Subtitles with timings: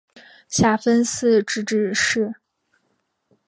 [0.49, 2.33] 下分四自治市。